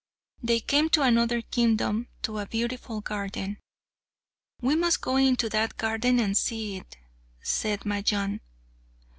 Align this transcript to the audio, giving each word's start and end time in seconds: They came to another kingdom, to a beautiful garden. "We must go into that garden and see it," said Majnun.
They 0.41 0.59
came 0.61 0.89
to 0.97 1.03
another 1.03 1.43
kingdom, 1.43 2.07
to 2.23 2.39
a 2.39 2.47
beautiful 2.47 3.01
garden. 3.01 3.59
"We 4.59 4.75
must 4.75 4.99
go 4.99 5.15
into 5.17 5.47
that 5.49 5.77
garden 5.77 6.19
and 6.19 6.35
see 6.35 6.75
it," 6.77 6.97
said 7.43 7.81
Majnun. 7.81 8.39